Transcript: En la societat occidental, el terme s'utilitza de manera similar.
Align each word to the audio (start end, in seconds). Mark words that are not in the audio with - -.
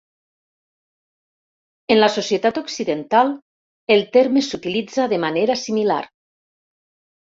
En 1.97 2.01
la 2.01 2.09
societat 2.15 2.59
occidental, 2.63 3.33
el 3.99 4.05
terme 4.19 4.47
s'utilitza 4.51 5.09
de 5.17 5.25
manera 5.29 5.63
similar. 5.69 6.05